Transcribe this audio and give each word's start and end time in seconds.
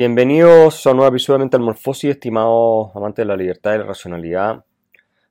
Bienvenidos 0.00 0.86
a 0.86 1.06
episodio 1.08 1.34
de 1.34 1.44
Mental 1.44 1.60
Morfosis, 1.60 2.12
estimados 2.12 2.90
amantes 2.96 3.22
de 3.22 3.26
la 3.26 3.36
libertad 3.36 3.74
y 3.74 3.78
la 3.80 3.84
racionalidad. 3.84 4.64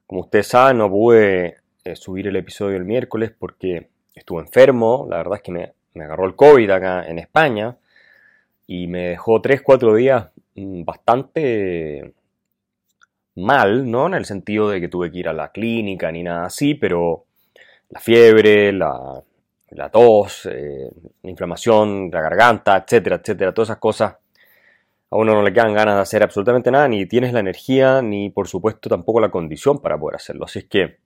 Como 0.05 0.21
ustedes 0.21 0.45
saben, 0.45 0.77
no 0.77 0.91
pude 0.91 1.57
eh, 1.83 1.95
subir 1.95 2.27
el 2.27 2.35
episodio 2.35 2.77
el 2.77 2.85
miércoles 2.85 3.31
porque 3.35 3.89
estuve 4.13 4.41
enfermo. 4.41 5.07
La 5.09 5.17
verdad 5.17 5.37
es 5.37 5.41
que 5.41 5.51
me, 5.51 5.73
me 5.95 6.03
agarró 6.03 6.27
el 6.27 6.35
COVID 6.35 6.69
acá 6.69 7.03
en 7.07 7.17
España 7.17 7.77
y 8.67 8.85
me 8.85 9.07
dejó 9.07 9.41
3-4 9.41 9.95
días 9.95 10.27
mm, 10.53 10.83
bastante 10.83 12.13
mal, 13.37 13.89
¿no? 13.89 14.05
En 14.05 14.13
el 14.13 14.25
sentido 14.25 14.69
de 14.69 14.79
que 14.81 14.87
tuve 14.87 15.11
que 15.11 15.17
ir 15.17 15.29
a 15.29 15.33
la 15.33 15.51
clínica 15.51 16.11
ni 16.11 16.21
nada 16.21 16.45
así, 16.45 16.75
pero 16.75 17.25
la 17.89 17.99
fiebre, 17.99 18.71
la, 18.71 19.19
la 19.71 19.89
tos, 19.89 20.45
eh, 20.45 20.91
la 21.23 21.29
inflamación, 21.31 22.11
la 22.13 22.21
garganta, 22.21 22.77
etcétera, 22.77 23.15
etcétera, 23.15 23.51
todas 23.51 23.69
esas 23.69 23.79
cosas 23.79 24.13
a 25.11 25.17
uno 25.17 25.33
no 25.33 25.41
le 25.41 25.51
quedan 25.53 25.73
ganas 25.73 25.95
de 25.95 26.01
hacer 26.01 26.23
absolutamente 26.23 26.69
nada, 26.71 26.87
ni 26.87 27.05
tienes 27.05 27.33
la 27.33 27.39
energía, 27.39 28.01
ni 28.01 28.29
por 28.29 28.47
supuesto 28.47 28.89
tampoco 28.89 29.19
la 29.19 29.31
condición 29.31 29.79
para 29.79 29.99
poder 29.99 30.15
hacerlo. 30.17 30.45
Así 30.45 30.59
es 30.59 30.65
que 30.65 30.97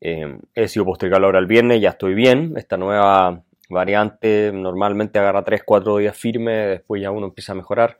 eh, 0.00 0.38
he 0.54 0.68
sido 0.68 0.84
postergado 0.86 1.26
ahora 1.26 1.38
el 1.38 1.46
viernes, 1.46 1.80
ya 1.80 1.90
estoy 1.90 2.14
bien. 2.14 2.54
Esta 2.56 2.76
nueva 2.76 3.42
variante 3.68 4.50
normalmente 4.52 5.18
agarra 5.18 5.44
3-4 5.44 5.98
días 5.98 6.16
firme, 6.16 6.52
después 6.52 7.02
ya 7.02 7.10
uno 7.10 7.26
empieza 7.26 7.52
a 7.52 7.56
mejorar. 7.56 7.98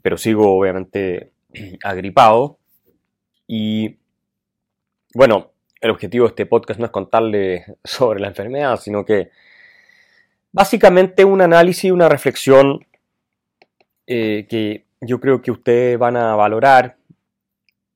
Pero 0.00 0.16
sigo 0.16 0.56
obviamente 0.58 1.32
agripado. 1.84 2.58
Y 3.46 3.98
bueno, 5.14 5.52
el 5.82 5.90
objetivo 5.90 6.24
de 6.24 6.30
este 6.30 6.46
podcast 6.46 6.80
no 6.80 6.86
es 6.86 6.92
contarle 6.92 7.66
sobre 7.84 8.20
la 8.20 8.28
enfermedad, 8.28 8.78
sino 8.80 9.04
que 9.04 9.30
básicamente 10.50 11.26
un 11.26 11.42
análisis, 11.42 11.92
una 11.92 12.08
reflexión 12.08 12.86
eh, 14.06 14.46
que 14.48 14.84
yo 15.00 15.20
creo 15.20 15.42
que 15.42 15.50
ustedes 15.50 15.98
van 15.98 16.16
a 16.16 16.34
valorar 16.36 16.96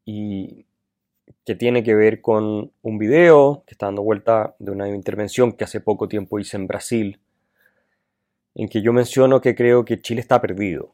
y 0.04 0.66
que 1.44 1.54
tiene 1.54 1.82
que 1.82 1.94
ver 1.94 2.20
con 2.20 2.72
un 2.82 2.98
video 2.98 3.64
que 3.66 3.72
está 3.72 3.86
dando 3.86 4.02
vuelta 4.02 4.54
de 4.58 4.70
una 4.70 4.88
intervención 4.88 5.52
que 5.52 5.64
hace 5.64 5.80
poco 5.80 6.08
tiempo 6.08 6.38
hice 6.38 6.56
en 6.56 6.66
Brasil, 6.66 7.20
en 8.54 8.68
que 8.68 8.82
yo 8.82 8.92
menciono 8.92 9.40
que 9.40 9.54
creo 9.54 9.84
que 9.84 10.00
Chile 10.00 10.20
está 10.20 10.40
perdido, 10.40 10.92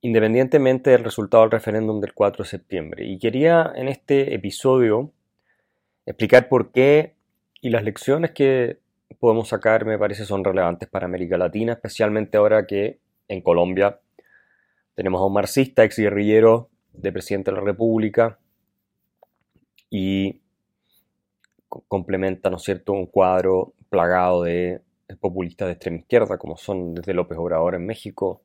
independientemente 0.00 0.90
del 0.90 1.04
resultado 1.04 1.42
del 1.42 1.52
referéndum 1.52 2.00
del 2.00 2.14
4 2.14 2.44
de 2.44 2.48
septiembre. 2.48 3.04
Y 3.04 3.18
quería 3.18 3.72
en 3.74 3.88
este 3.88 4.34
episodio 4.34 5.12
explicar 6.06 6.48
por 6.48 6.72
qué 6.72 7.14
y 7.60 7.70
las 7.70 7.84
lecciones 7.84 8.30
que 8.30 8.78
podemos 9.18 9.48
sacar 9.48 9.84
me 9.84 9.98
parece 9.98 10.24
son 10.24 10.44
relevantes 10.44 10.88
para 10.88 11.06
América 11.06 11.36
Latina, 11.36 11.72
especialmente 11.72 12.38
ahora 12.38 12.66
que 12.66 12.98
en 13.28 13.40
Colombia. 13.40 14.00
Tenemos 14.94 15.20
a 15.20 15.26
un 15.26 15.34
marxista, 15.34 15.84
ex 15.84 15.96
guerrillero 15.98 16.70
de 16.92 17.12
presidente 17.12 17.50
de 17.50 17.56
la 17.56 17.62
República 17.62 18.38
y 19.90 20.40
complementa, 21.68 22.50
¿no 22.50 22.56
es 22.56 22.62
cierto?, 22.62 22.92
un 22.92 23.06
cuadro 23.06 23.74
plagado 23.90 24.42
de 24.42 24.80
populistas 25.20 25.66
de 25.66 25.72
extrema 25.72 25.98
izquierda, 25.98 26.38
como 26.38 26.56
son 26.56 26.94
desde 26.94 27.14
López 27.14 27.38
Obrador 27.38 27.74
en 27.74 27.86
México, 27.86 28.42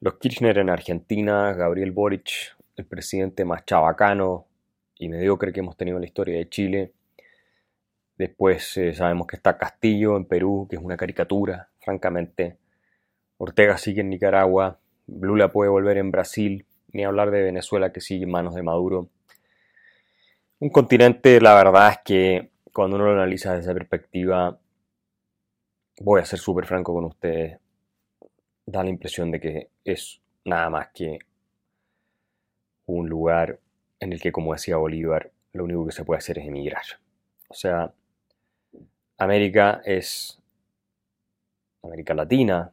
los 0.00 0.14
Kirchner 0.18 0.58
en 0.58 0.70
Argentina, 0.70 1.52
Gabriel 1.54 1.90
Boric, 1.90 2.56
el 2.76 2.84
presidente 2.84 3.44
más 3.44 3.64
chabacano 3.64 4.46
y 4.98 5.08
mediocre 5.08 5.52
que 5.52 5.60
hemos 5.60 5.76
tenido 5.76 5.96
en 5.96 6.02
la 6.02 6.06
historia 6.06 6.36
de 6.36 6.48
Chile. 6.48 6.92
Después 8.16 8.76
eh, 8.76 8.94
sabemos 8.94 9.26
que 9.26 9.36
está 9.36 9.58
Castillo 9.58 10.16
en 10.16 10.26
Perú, 10.26 10.66
que 10.68 10.76
es 10.76 10.82
una 10.82 10.96
caricatura, 10.96 11.68
francamente. 11.80 12.58
Ortega 13.38 13.78
sigue 13.78 14.00
en 14.00 14.10
Nicaragua, 14.10 14.78
Lula 15.06 15.52
puede 15.52 15.70
volver 15.70 15.98
en 15.98 16.10
Brasil, 16.10 16.66
ni 16.92 17.04
hablar 17.04 17.30
de 17.30 17.42
Venezuela 17.42 17.92
que 17.92 18.00
sigue 18.00 18.24
en 18.24 18.30
manos 18.30 18.54
de 18.54 18.62
Maduro. 18.62 19.08
Un 20.58 20.70
continente, 20.70 21.40
la 21.40 21.54
verdad 21.54 21.90
es 21.90 21.98
que 22.04 22.50
cuando 22.72 22.96
uno 22.96 23.06
lo 23.06 23.12
analiza 23.12 23.50
desde 23.50 23.64
esa 23.64 23.74
perspectiva, 23.74 24.58
voy 26.00 26.20
a 26.20 26.24
ser 26.24 26.38
súper 26.38 26.66
franco 26.66 26.94
con 26.94 27.04
ustedes, 27.04 27.58
da 28.64 28.82
la 28.82 28.90
impresión 28.90 29.30
de 29.30 29.40
que 29.40 29.68
es 29.84 30.20
nada 30.44 30.70
más 30.70 30.88
que 30.92 31.18
un 32.86 33.08
lugar 33.08 33.58
en 34.00 34.12
el 34.12 34.20
que, 34.20 34.32
como 34.32 34.52
decía 34.52 34.76
Bolívar, 34.76 35.30
lo 35.52 35.64
único 35.64 35.86
que 35.86 35.92
se 35.92 36.04
puede 36.04 36.18
hacer 36.18 36.38
es 36.38 36.46
emigrar. 36.46 36.84
O 37.48 37.54
sea, 37.54 37.92
América 39.18 39.82
es 39.84 40.40
América 41.82 42.14
Latina, 42.14 42.72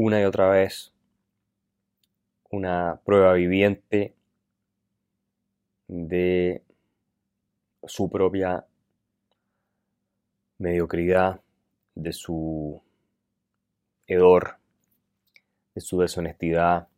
una 0.00 0.18
y 0.18 0.24
otra 0.24 0.48
vez 0.48 0.94
una 2.48 2.98
prueba 3.04 3.34
viviente 3.34 4.14
de 5.88 6.62
su 7.84 8.10
propia 8.10 8.64
mediocridad, 10.56 11.42
de 11.94 12.14
su 12.14 12.80
hedor, 14.06 14.56
de 15.74 15.82
su 15.82 16.00
deshonestidad. 16.00 16.88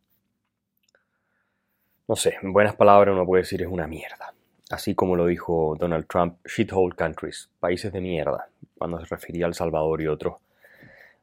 No 2.07 2.15
sé, 2.15 2.37
en 2.41 2.53
buenas 2.53 2.77
palabras 2.77 3.13
uno 3.13 3.25
puede 3.25 3.43
decir 3.43 3.61
es 3.61 3.67
una 3.67 3.85
mierda. 3.85 4.33
Así 4.69 4.95
como 4.95 5.17
lo 5.17 5.25
dijo 5.25 5.75
Donald 5.77 6.07
Trump, 6.07 6.37
shithole 6.45 6.95
countries, 6.95 7.49
países 7.59 7.91
de 7.91 7.99
mierda, 7.99 8.47
cuando 8.77 8.97
se 9.01 9.05
refería 9.07 9.43
a 9.45 9.49
El 9.49 9.55
Salvador 9.55 10.01
y 10.01 10.07
otros. 10.07 10.37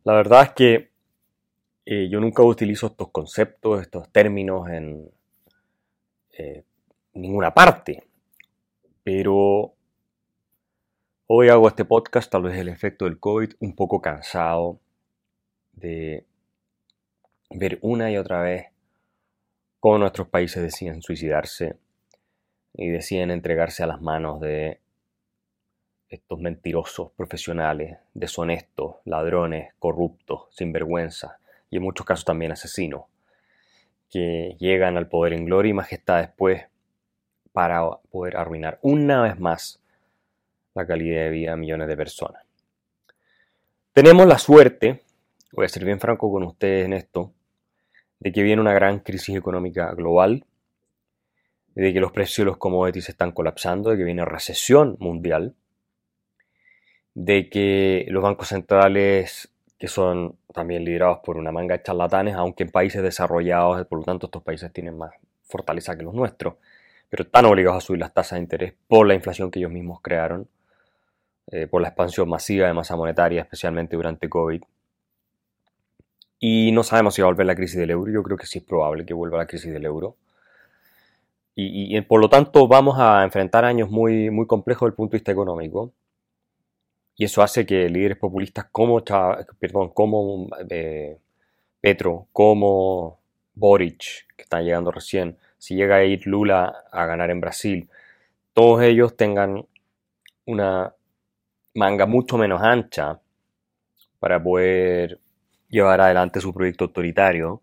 La 0.04 0.12
verdad 0.12 0.42
es 0.42 0.50
que 0.50 0.90
eh, 1.92 2.08
yo 2.08 2.20
nunca 2.20 2.44
utilizo 2.44 2.86
estos 2.86 3.08
conceptos, 3.08 3.82
estos 3.82 4.12
términos 4.12 4.68
en 4.68 5.10
eh, 6.38 6.62
ninguna 7.14 7.52
parte, 7.52 8.04
pero 9.02 9.74
hoy 11.26 11.48
hago 11.48 11.66
este 11.66 11.84
podcast, 11.84 12.30
tal 12.30 12.44
vez 12.44 12.56
el 12.56 12.68
efecto 12.68 13.06
del 13.06 13.18
COVID, 13.18 13.54
un 13.58 13.74
poco 13.74 14.00
cansado 14.00 14.78
de 15.72 16.24
ver 17.50 17.80
una 17.82 18.08
y 18.08 18.18
otra 18.18 18.40
vez 18.42 18.66
cómo 19.80 19.98
nuestros 19.98 20.28
países 20.28 20.62
deciden 20.62 21.02
suicidarse 21.02 21.76
y 22.72 22.88
deciden 22.88 23.32
entregarse 23.32 23.82
a 23.82 23.88
las 23.88 24.00
manos 24.00 24.40
de 24.40 24.78
estos 26.08 26.38
mentirosos 26.38 27.10
profesionales, 27.16 27.98
deshonestos, 28.14 28.98
ladrones, 29.04 29.74
corruptos, 29.80 30.46
sinvergüenza, 30.52 31.39
y 31.70 31.76
en 31.76 31.82
muchos 31.82 32.04
casos 32.04 32.24
también 32.24 32.52
asesinos, 32.52 33.04
que 34.10 34.56
llegan 34.58 34.96
al 34.96 35.08
poder 35.08 35.32
en 35.32 35.44
gloria 35.44 35.70
y 35.70 35.74
majestad 35.74 36.20
después 36.20 36.66
para 37.52 37.82
poder 38.10 38.36
arruinar 38.36 38.78
una 38.82 39.22
vez 39.22 39.38
más 39.38 39.80
la 40.74 40.86
calidad 40.86 41.22
de 41.22 41.30
vida 41.30 41.50
de 41.52 41.56
millones 41.56 41.88
de 41.88 41.96
personas. 41.96 42.44
Tenemos 43.92 44.26
la 44.26 44.38
suerte, 44.38 45.02
voy 45.52 45.66
a 45.66 45.68
ser 45.68 45.84
bien 45.84 46.00
franco 46.00 46.30
con 46.30 46.42
ustedes 46.44 46.86
en 46.86 46.92
esto, 46.92 47.32
de 48.20 48.32
que 48.32 48.42
viene 48.42 48.60
una 48.60 48.74
gran 48.74 49.00
crisis 49.00 49.36
económica 49.36 49.92
global, 49.94 50.44
de 51.74 51.92
que 51.92 52.00
los 52.00 52.12
precios 52.12 52.38
de 52.38 52.50
los 52.50 52.56
commodities 52.58 53.08
están 53.08 53.32
colapsando, 53.32 53.90
de 53.90 53.96
que 53.96 54.04
viene 54.04 54.24
recesión 54.24 54.96
mundial, 55.00 55.54
de 57.14 57.48
que 57.48 58.06
los 58.08 58.22
bancos 58.22 58.48
centrales 58.48 59.49
que 59.80 59.88
son 59.88 60.36
también 60.52 60.84
liderados 60.84 61.20
por 61.24 61.38
una 61.38 61.52
manga 61.52 61.74
de 61.78 61.82
charlatanes, 61.82 62.34
aunque 62.34 62.64
en 62.64 62.70
países 62.70 63.02
desarrollados, 63.02 63.86
por 63.86 64.00
lo 64.00 64.04
tanto 64.04 64.26
estos 64.26 64.42
países 64.42 64.70
tienen 64.74 64.98
más 64.98 65.12
fortaleza 65.42 65.96
que 65.96 66.02
los 66.02 66.12
nuestros, 66.12 66.56
pero 67.08 67.22
están 67.22 67.46
obligados 67.46 67.82
a 67.82 67.86
subir 67.86 68.00
las 68.00 68.12
tasas 68.12 68.36
de 68.36 68.42
interés 68.42 68.74
por 68.86 69.06
la 69.06 69.14
inflación 69.14 69.50
que 69.50 69.58
ellos 69.58 69.72
mismos 69.72 70.02
crearon, 70.02 70.46
eh, 71.46 71.66
por 71.66 71.80
la 71.80 71.88
expansión 71.88 72.28
masiva 72.28 72.66
de 72.66 72.74
masa 72.74 72.94
monetaria, 72.94 73.40
especialmente 73.40 73.96
durante 73.96 74.28
COVID. 74.28 74.62
Y 76.38 76.72
no 76.72 76.82
sabemos 76.82 77.14
si 77.14 77.22
va 77.22 77.28
a 77.28 77.30
volver 77.30 77.46
la 77.46 77.54
crisis 77.54 77.78
del 77.78 77.90
euro, 77.90 78.12
yo 78.12 78.22
creo 78.22 78.36
que 78.36 78.46
sí 78.46 78.58
es 78.58 78.64
probable 78.64 79.06
que 79.06 79.14
vuelva 79.14 79.38
la 79.38 79.46
crisis 79.46 79.72
del 79.72 79.86
euro. 79.86 80.16
Y, 81.54 81.98
por 82.02 82.20
lo 82.20 82.28
tanto 82.28 82.68
vamos 82.68 82.98
a 82.98 83.22
enfrentar 83.24 83.64
años 83.64 83.90
muy, 83.90 84.30
muy 84.30 84.46
complejos 84.46 84.82
desde 84.82 84.92
el 84.92 84.96
punto 84.96 85.12
de 85.12 85.18
vista 85.18 85.32
económico. 85.32 85.92
Y 87.20 87.24
eso 87.24 87.42
hace 87.42 87.66
que 87.66 87.86
líderes 87.90 88.16
populistas 88.16 88.68
como, 88.72 89.04
perdón, 89.04 89.90
como 89.90 90.48
eh, 90.70 91.18
Petro, 91.78 92.28
como 92.32 93.18
Boric, 93.52 94.26
que 94.34 94.44
están 94.44 94.64
llegando 94.64 94.90
recién, 94.90 95.36
si 95.58 95.74
llega 95.74 95.96
a 95.96 96.04
ir 96.04 96.26
Lula 96.26 96.84
a 96.90 97.04
ganar 97.04 97.30
en 97.30 97.42
Brasil, 97.42 97.90
todos 98.54 98.82
ellos 98.84 99.18
tengan 99.18 99.66
una 100.46 100.94
manga 101.74 102.06
mucho 102.06 102.38
menos 102.38 102.62
ancha 102.62 103.20
para 104.18 104.42
poder 104.42 105.18
llevar 105.68 106.00
adelante 106.00 106.40
su 106.40 106.54
proyecto 106.54 106.84
autoritario 106.84 107.60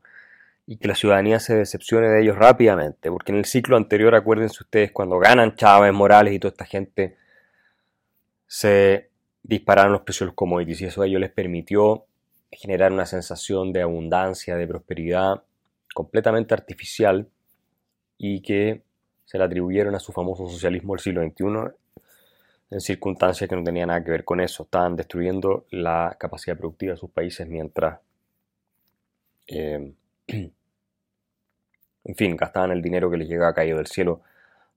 y 0.68 0.78
que 0.78 0.88
la 0.88 0.94
ciudadanía 0.94 1.40
se 1.40 1.56
decepcione 1.56 2.10
de 2.10 2.22
ellos 2.22 2.38
rápidamente, 2.38 3.10
porque 3.10 3.32
en 3.32 3.40
el 3.40 3.46
ciclo 3.46 3.76
anterior, 3.76 4.14
acuérdense 4.14 4.62
ustedes, 4.62 4.92
cuando 4.92 5.18
ganan 5.18 5.56
Chávez, 5.56 5.94
Morales 5.94 6.36
y 6.36 6.38
toda 6.38 6.52
esta 6.52 6.66
gente, 6.66 7.18
se 8.46 9.17
dispararon 9.48 9.94
los 9.94 10.02
precios 10.02 10.22
de 10.22 10.26
los 10.28 10.36
commodities 10.36 10.82
y 10.82 10.86
eso 10.86 11.02
a 11.02 11.08
ellos 11.08 11.22
les 11.22 11.32
permitió 11.32 12.06
generar 12.52 12.92
una 12.92 13.06
sensación 13.06 13.74
de 13.74 13.82
abundancia, 13.82 14.56
de 14.56 14.68
prosperidad 14.68 15.44
completamente 15.94 16.54
artificial 16.54 17.30
y 18.18 18.42
que 18.42 18.84
se 19.26 19.38
le 19.38 19.44
atribuyeron 19.44 19.96
a 19.96 20.00
su 20.00 20.12
famoso 20.12 20.48
socialismo 20.48 20.94
del 20.94 21.00
siglo 21.00 21.22
XXI 21.24 21.76
en 22.70 22.82
circunstancias 22.82 23.50
que 23.50 23.56
no 23.56 23.64
tenían 23.64 23.88
nada 23.88 24.04
que 24.04 24.12
ver 24.12 24.24
con 24.24 24.40
eso. 24.40 24.64
Estaban 24.64 24.96
destruyendo 24.96 25.66
la 25.72 26.16
capacidad 26.20 26.58
productiva 26.58 26.94
de 26.94 26.98
sus 26.98 27.10
países 27.10 27.48
mientras, 27.48 28.00
eh, 29.48 29.94
en 30.28 32.16
fin, 32.16 32.36
gastaban 32.36 32.72
el 32.72 32.82
dinero 32.82 33.10
que 33.10 33.18
les 33.18 33.28
llegaba 33.28 33.54
caído 33.54 33.78
del 33.78 33.88
cielo 33.88 34.22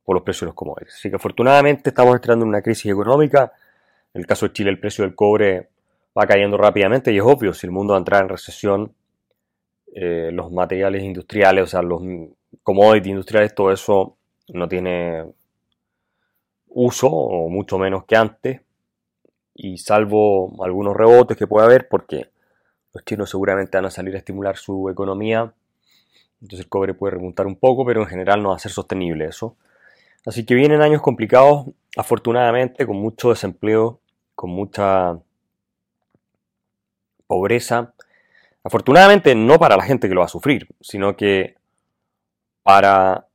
por 0.04 0.14
los 0.14 0.24
precios 0.24 0.42
de 0.42 0.46
los 0.46 0.54
commodities. 0.54 0.94
Así 0.94 1.10
que 1.10 1.16
afortunadamente 1.16 1.90
estamos 1.90 2.14
entrando 2.14 2.44
en 2.44 2.48
una 2.50 2.62
crisis 2.62 2.90
económica. 2.90 3.52
En 4.14 4.20
el 4.20 4.26
caso 4.26 4.46
de 4.46 4.52
Chile 4.52 4.70
el 4.70 4.80
precio 4.80 5.04
del 5.04 5.14
cobre 5.14 5.68
va 6.18 6.26
cayendo 6.26 6.56
rápidamente 6.56 7.12
y 7.12 7.18
es 7.18 7.22
obvio, 7.24 7.54
si 7.54 7.66
el 7.66 7.72
mundo 7.72 7.92
va 7.92 7.98
a 7.98 8.00
entrar 8.00 8.22
en 8.22 8.28
recesión, 8.28 8.94
eh, 9.94 10.30
los 10.32 10.52
materiales 10.52 11.02
industriales, 11.02 11.64
o 11.64 11.66
sea, 11.66 11.82
los 11.82 12.02
commodities 12.62 13.10
industriales, 13.10 13.54
todo 13.54 13.72
eso 13.72 14.16
no 14.48 14.68
tiene 14.68 15.24
uso, 16.68 17.08
o 17.08 17.48
mucho 17.48 17.78
menos 17.78 18.04
que 18.04 18.16
antes, 18.16 18.60
y 19.54 19.78
salvo 19.78 20.62
algunos 20.64 20.96
rebotes 20.96 21.36
que 21.36 21.46
puede 21.46 21.66
haber, 21.66 21.88
porque 21.88 22.30
los 22.92 23.04
chinos 23.04 23.30
seguramente 23.30 23.76
van 23.76 23.86
a 23.86 23.90
salir 23.90 24.14
a 24.14 24.18
estimular 24.18 24.56
su 24.56 24.88
economía, 24.88 25.52
entonces 26.40 26.64
el 26.64 26.68
cobre 26.68 26.94
puede 26.94 27.14
remontar 27.14 27.46
un 27.46 27.56
poco, 27.56 27.84
pero 27.84 28.00
en 28.00 28.08
general 28.08 28.42
no 28.42 28.50
va 28.50 28.56
a 28.56 28.60
ser 28.60 28.72
sostenible 28.72 29.26
eso. 29.26 29.56
Así 30.24 30.44
que 30.44 30.54
vienen 30.54 30.82
años 30.82 31.02
complicados, 31.02 31.66
afortunadamente, 31.96 32.86
con 32.86 32.96
mucho 32.96 33.30
desempleo, 33.30 33.99
con 34.40 34.48
mucha 34.48 35.18
pobreza. 37.26 37.92
Afortunadamente 38.64 39.34
no 39.34 39.58
para 39.58 39.76
la 39.76 39.82
gente 39.82 40.08
que 40.08 40.14
lo 40.14 40.20
va 40.20 40.24
a 40.24 40.30
sufrir, 40.30 40.66
sino 40.80 41.14
que 41.14 41.56
para 42.62 43.26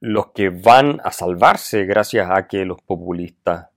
los 0.00 0.32
que 0.32 0.48
van 0.48 1.00
a 1.04 1.12
salvarse 1.12 1.84
gracias 1.84 2.28
a 2.32 2.48
que 2.48 2.64
los 2.64 2.82
populistas 2.82 3.68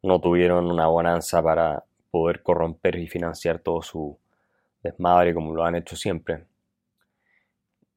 no 0.00 0.18
tuvieron 0.18 0.70
una 0.70 0.86
bonanza 0.86 1.42
para 1.42 1.84
poder 2.10 2.42
corromper 2.42 2.96
y 2.96 3.06
financiar 3.06 3.58
todo 3.58 3.82
su 3.82 4.18
desmadre 4.82 5.34
como 5.34 5.54
lo 5.54 5.62
han 5.62 5.74
hecho 5.74 5.94
siempre. 5.94 6.46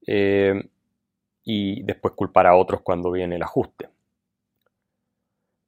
Eh, 0.06 0.70
y 1.46 1.82
después 1.84 2.14
culpar 2.14 2.46
a 2.46 2.58
otros 2.58 2.82
cuando 2.82 3.10
viene 3.10 3.38
el 3.38 3.44
ajuste. 3.44 3.95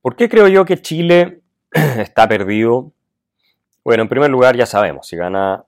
¿Por 0.08 0.16
qué 0.16 0.30
creo 0.30 0.48
yo 0.48 0.64
que 0.64 0.82
Chile 0.82 1.42
está 1.74 2.30
perdido? 2.30 2.94
Bueno, 3.84 4.04
en 4.04 4.08
primer 4.08 4.30
lugar 4.30 4.56
ya 4.56 4.66
sabemos, 4.66 5.06
si 5.06 5.18
gana, 5.18 5.66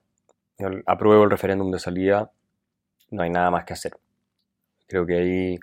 apruebo 0.86 1.24
el 1.24 1.30
referéndum 1.30 1.70
de 1.70 1.78
salida, 1.78 2.30
no 3.10 3.20
hay 3.20 3.28
nada 3.28 3.50
más 3.50 3.66
que 3.66 3.74
hacer. 3.74 3.92
Creo 4.86 5.04
que 5.04 5.18
ahí 5.18 5.60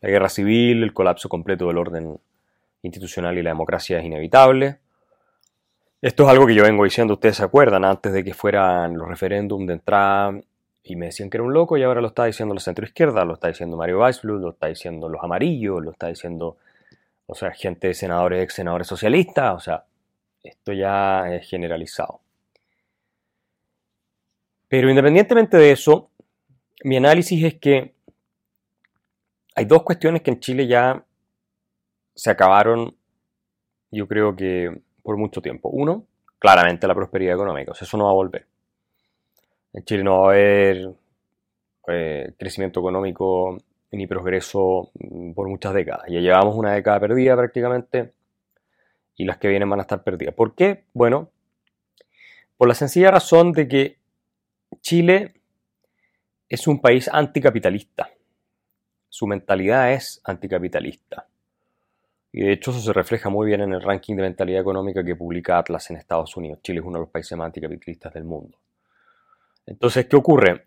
la 0.00 0.08
guerra 0.08 0.28
civil, 0.28 0.84
el 0.84 0.92
colapso 0.92 1.28
completo 1.28 1.66
del 1.66 1.78
orden 1.78 2.20
institucional 2.82 3.36
y 3.38 3.42
la 3.42 3.50
democracia 3.50 3.98
es 3.98 4.04
inevitable. 4.04 4.78
Esto 6.00 6.22
es 6.22 6.28
algo 6.28 6.46
que 6.46 6.54
yo 6.54 6.62
vengo 6.62 6.84
diciendo, 6.84 7.14
ustedes 7.14 7.38
se 7.38 7.42
acuerdan, 7.42 7.84
antes 7.84 8.12
de 8.12 8.22
que 8.22 8.34
fueran 8.34 8.96
los 8.96 9.08
referéndums 9.08 9.66
de 9.66 9.72
entrada 9.72 10.40
y 10.84 10.94
me 10.94 11.06
decían 11.06 11.28
que 11.28 11.38
era 11.38 11.44
un 11.44 11.54
loco 11.54 11.76
y 11.76 11.82
ahora 11.82 12.00
lo 12.00 12.06
está 12.06 12.26
diciendo 12.26 12.54
la 12.54 12.60
centroizquierda, 12.60 13.24
lo 13.24 13.34
está 13.34 13.48
diciendo 13.48 13.76
Mario 13.76 13.98
Weissblut, 13.98 14.40
lo 14.40 14.50
está 14.50 14.68
diciendo 14.68 15.08
los 15.08 15.24
amarillos, 15.24 15.82
lo 15.82 15.90
está 15.90 16.06
diciendo, 16.06 16.58
o 17.32 17.34
sea, 17.34 17.50
gente 17.52 17.88
de 17.88 17.94
senadores, 17.94 18.42
ex 18.42 18.54
senadores 18.54 18.86
socialistas, 18.86 19.54
o 19.54 19.60
sea, 19.60 19.84
esto 20.42 20.72
ya 20.72 21.34
es 21.34 21.48
generalizado. 21.48 22.20
Pero 24.68 24.90
independientemente 24.90 25.56
de 25.56 25.72
eso, 25.72 26.10
mi 26.84 26.96
análisis 26.96 27.42
es 27.44 27.54
que 27.54 27.94
hay 29.54 29.64
dos 29.64 29.82
cuestiones 29.82 30.22
que 30.22 30.30
en 30.30 30.40
Chile 30.40 30.66
ya 30.66 31.04
se 32.14 32.30
acabaron, 32.30 32.94
yo 33.90 34.06
creo 34.06 34.36
que 34.36 34.82
por 35.02 35.16
mucho 35.16 35.40
tiempo. 35.40 35.70
Uno, 35.70 36.06
claramente 36.38 36.86
la 36.86 36.94
prosperidad 36.94 37.34
económica, 37.34 37.72
o 37.72 37.74
sea, 37.74 37.86
eso 37.86 37.96
no 37.96 38.04
va 38.04 38.10
a 38.10 38.14
volver. 38.14 38.46
En 39.72 39.84
Chile 39.84 40.04
no 40.04 40.20
va 40.20 40.26
a 40.26 40.30
haber 40.32 40.94
eh, 41.88 42.34
crecimiento 42.38 42.80
económico 42.80 43.58
ni 43.92 44.06
progreso 44.06 44.90
por 45.34 45.48
muchas 45.48 45.74
décadas. 45.74 46.06
Ya 46.08 46.20
llevamos 46.20 46.56
una 46.56 46.72
década 46.72 46.98
perdida 47.00 47.36
prácticamente 47.36 48.12
y 49.16 49.24
las 49.24 49.38
que 49.38 49.48
vienen 49.48 49.68
van 49.70 49.80
a 49.80 49.82
estar 49.82 50.02
perdidas. 50.02 50.34
¿Por 50.34 50.54
qué? 50.54 50.84
Bueno, 50.94 51.30
por 52.56 52.68
la 52.68 52.74
sencilla 52.74 53.10
razón 53.10 53.52
de 53.52 53.68
que 53.68 53.98
Chile 54.80 55.34
es 56.48 56.66
un 56.66 56.80
país 56.80 57.08
anticapitalista 57.12 58.10
su 59.12 59.26
mentalidad 59.26 59.92
es 59.92 60.22
anticapitalista. 60.24 61.28
Y 62.32 62.44
de 62.44 62.52
hecho 62.52 62.70
eso 62.70 62.80
se 62.80 62.94
refleja 62.94 63.28
muy 63.28 63.46
bien 63.46 63.60
en 63.60 63.74
el 63.74 63.82
ranking 63.82 64.16
de 64.16 64.22
mentalidad 64.22 64.62
económica 64.62 65.04
que 65.04 65.14
publica 65.14 65.58
Atlas 65.58 65.90
en 65.90 65.98
Estados 65.98 66.34
Unidos. 66.34 66.60
Chile 66.62 66.80
es 66.80 66.86
uno 66.86 66.96
de 66.96 67.02
los 67.02 67.10
países 67.10 67.36
más 67.36 67.44
anticapitalistas 67.44 68.14
del 68.14 68.24
mundo. 68.24 68.56
Entonces, 69.66 70.06
¿qué 70.06 70.16
ocurre? 70.16 70.64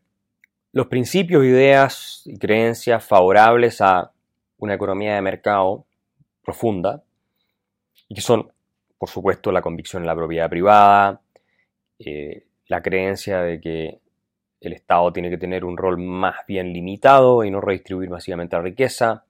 Los 0.75 0.87
principios, 0.87 1.45
ideas 1.45 2.21
y 2.25 2.37
creencias 2.37 3.01
favorables 3.01 3.79
a 3.79 4.11
una 4.57 4.73
economía 4.73 5.15
de 5.15 5.21
mercado 5.21 5.85
profunda, 6.43 7.01
y 8.09 8.15
que 8.15 8.19
son, 8.19 8.51
por 8.97 9.07
supuesto, 9.07 9.53
la 9.53 9.61
convicción 9.61 10.03
en 10.03 10.07
la 10.07 10.15
propiedad 10.15 10.49
privada, 10.49 11.21
eh, 11.97 12.43
la 12.67 12.81
creencia 12.81 13.39
de 13.39 13.61
que 13.61 13.99
el 14.59 14.73
Estado 14.73 15.13
tiene 15.13 15.29
que 15.29 15.37
tener 15.37 15.63
un 15.63 15.77
rol 15.77 15.97
más 15.97 16.45
bien 16.45 16.73
limitado 16.73 17.45
y 17.45 17.51
no 17.51 17.61
redistribuir 17.61 18.09
masivamente 18.09 18.57
la 18.57 18.61
riqueza, 18.61 19.23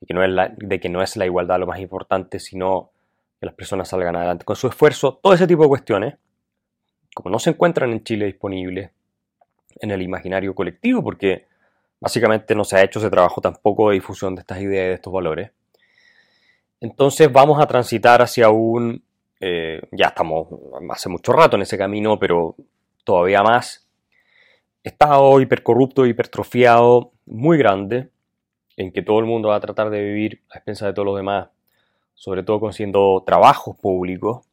de 0.00 0.06
que 0.06 0.14
no 0.14 0.22
es 0.22 0.30
la, 0.30 0.54
de 0.56 0.78
que 0.78 0.90
no 0.90 1.02
es 1.02 1.16
la 1.16 1.26
igualdad 1.26 1.58
lo 1.58 1.66
más 1.66 1.80
importante, 1.80 2.38
sino 2.38 2.92
que 3.40 3.46
las 3.46 3.56
personas 3.56 3.88
salgan 3.88 4.14
adelante 4.14 4.44
con 4.44 4.54
su 4.54 4.68
esfuerzo, 4.68 5.18
todo 5.20 5.34
ese 5.34 5.48
tipo 5.48 5.64
de 5.64 5.70
cuestiones, 5.70 6.14
como 7.16 7.30
no 7.30 7.40
se 7.40 7.50
encuentran 7.50 7.90
en 7.90 8.04
Chile 8.04 8.26
disponibles 8.26 8.92
en 9.80 9.90
el 9.90 10.02
imaginario 10.02 10.54
colectivo, 10.54 11.02
porque 11.02 11.46
básicamente 12.00 12.54
no 12.54 12.64
se 12.64 12.76
ha 12.76 12.82
hecho 12.82 12.98
ese 12.98 13.10
trabajo 13.10 13.40
tampoco 13.40 13.88
de 13.88 13.94
difusión 13.94 14.34
de 14.34 14.40
estas 14.40 14.60
ideas 14.60 14.84
y 14.84 14.88
de 14.88 14.94
estos 14.94 15.12
valores, 15.12 15.50
entonces 16.80 17.32
vamos 17.32 17.60
a 17.62 17.66
transitar 17.66 18.20
hacia 18.20 18.50
un, 18.50 19.02
eh, 19.40 19.80
ya 19.90 20.08
estamos 20.08 20.48
hace 20.90 21.08
mucho 21.08 21.32
rato 21.32 21.56
en 21.56 21.62
ese 21.62 21.78
camino, 21.78 22.18
pero 22.18 22.56
todavía 23.04 23.42
más, 23.42 23.88
estado 24.82 25.40
hipercorrupto, 25.40 26.04
hipertrofiado, 26.04 27.12
muy 27.24 27.56
grande, 27.56 28.10
en 28.76 28.92
que 28.92 29.02
todo 29.02 29.18
el 29.18 29.24
mundo 29.24 29.48
va 29.48 29.56
a 29.56 29.60
tratar 29.60 29.88
de 29.90 30.02
vivir 30.02 30.42
a 30.50 30.58
expensas 30.58 30.88
de 30.88 30.92
todos 30.92 31.06
los 31.06 31.16
demás, 31.16 31.48
sobre 32.14 32.42
todo 32.42 32.60
consiguiendo 32.60 33.22
trabajos 33.24 33.76
públicos, 33.76 34.46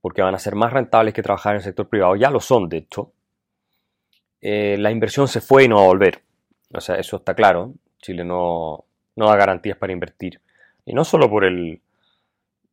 porque 0.00 0.22
van 0.22 0.34
a 0.34 0.38
ser 0.38 0.54
más 0.54 0.72
rentables 0.72 1.12
que 1.12 1.22
trabajar 1.22 1.52
en 1.52 1.58
el 1.58 1.64
sector 1.64 1.88
privado, 1.88 2.16
ya 2.16 2.30
lo 2.30 2.40
son 2.40 2.68
de 2.68 2.78
hecho. 2.78 3.12
Eh, 4.40 4.76
la 4.78 4.90
inversión 4.90 5.28
se 5.28 5.40
fue 5.40 5.64
y 5.64 5.68
no 5.68 5.76
va 5.76 5.82
a 5.82 5.86
volver. 5.86 6.22
O 6.72 6.80
sea, 6.80 6.96
eso 6.96 7.16
está 7.16 7.34
claro. 7.34 7.74
Chile 7.98 8.24
no, 8.24 8.84
no 9.16 9.26
da 9.28 9.36
garantías 9.36 9.76
para 9.76 9.92
invertir. 9.92 10.40
Y 10.84 10.94
no 10.94 11.04
solo 11.04 11.28
por 11.28 11.44
el, 11.44 11.80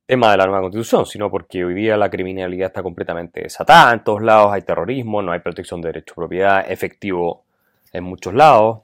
tema 0.08 0.32
de 0.32 0.38
la 0.38 0.46
nueva 0.46 0.62
constitución, 0.62 1.06
sino 1.06 1.30
porque 1.30 1.66
hoy 1.66 1.74
día 1.74 1.98
la 1.98 2.10
criminalidad 2.10 2.68
está 2.68 2.82
completamente 2.82 3.42
desatada 3.44 3.94
en 3.94 4.06
todos 4.06 4.24
lados, 4.24 4.54
hay 4.54 4.62
terrorismo, 4.62 5.22
no 5.22 5.34
hay 5.34 5.40
protección 5.42 5.82
de 5.82 5.90
derecho 5.90 6.14
a 6.14 6.16
propiedad 6.16 6.72
efectivo 6.72 7.44
en 7.92 8.06
muchos 8.06 8.34
lados. 8.34 8.84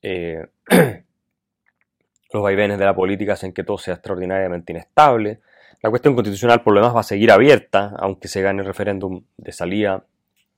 Eh, 0.00 0.46
los 2.32 2.42
vaivenes 2.42 2.78
de 2.78 2.84
la 2.86 2.94
política 2.94 3.34
hacen 3.34 3.52
que 3.52 3.62
todo 3.62 3.76
sea 3.76 3.94
extraordinariamente 3.94 4.72
inestable. 4.72 5.40
La 5.82 5.90
cuestión 5.90 6.14
constitucional 6.14 6.62
por 6.62 6.72
lo 6.72 6.80
demás 6.80 6.96
va 6.96 7.00
a 7.00 7.04
seguir 7.04 7.30
abierta, 7.30 7.94
aunque 7.98 8.28
se 8.28 8.40
gane 8.40 8.62
el 8.62 8.66
referéndum 8.66 9.24
de 9.36 9.52
salida, 9.52 10.06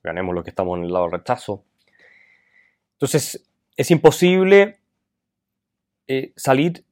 ganemos 0.04 0.34
los 0.34 0.44
que 0.44 0.50
estamos 0.50 0.78
en 0.78 0.84
el 0.84 0.92
lado 0.92 1.06
del 1.06 1.18
rechazo. 1.18 1.64
Entonces, 2.92 3.50
es 3.76 3.90
imposible 3.90 4.78
eh, 6.06 6.32
salir 6.36 6.84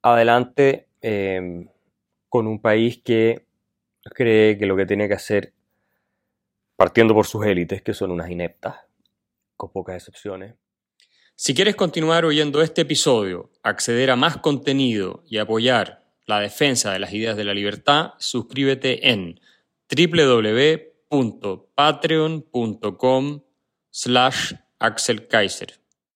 adelante 0.00 0.88
eh, 1.02 1.66
con 2.28 2.46
un 2.46 2.60
país 2.60 3.02
que 3.04 3.44
cree 4.14 4.56
que 4.56 4.66
lo 4.66 4.76
que 4.76 4.86
tiene 4.86 5.08
que 5.08 5.14
hacer, 5.14 5.52
partiendo 6.76 7.14
por 7.14 7.26
sus 7.26 7.44
élites, 7.44 7.82
que 7.82 7.92
son 7.92 8.10
unas 8.10 8.30
ineptas, 8.30 8.76
con 9.56 9.70
pocas 9.70 9.96
excepciones. 9.96 10.54
Si 11.34 11.54
quieres 11.54 11.76
continuar 11.76 12.24
oyendo 12.24 12.62
este 12.62 12.82
episodio, 12.82 13.50
acceder 13.62 14.10
a 14.10 14.16
más 14.16 14.36
contenido 14.38 15.24
y 15.26 15.38
apoyar 15.38 16.04
la 16.26 16.40
defensa 16.40 16.92
de 16.92 17.00
las 17.00 17.12
ideas 17.12 17.36
de 17.36 17.44
la 17.44 17.54
libertad, 17.54 18.12
suscríbete 18.18 19.10
en 19.10 19.40
www.patreon.com 21.12 23.42
slash 23.90 24.54
Axel 24.80 25.18
Kaiser. 25.28 25.81